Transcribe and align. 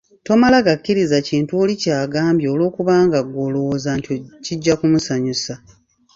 Tomala 0.25 0.57
gakkiriza 0.67 1.17
kintu 1.27 1.51
oli 1.61 1.73
ky'akugambye 1.81 2.47
olw'okubanga 2.53 3.19
ggwe 3.23 3.39
olowooza 3.47 3.91
nti 3.99 4.15
kijja 4.45 4.73
kumusanyusa. 4.79 5.53